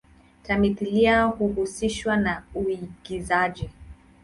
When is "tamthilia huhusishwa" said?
0.43-2.17